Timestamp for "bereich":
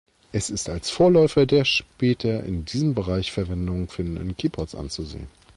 2.95-3.31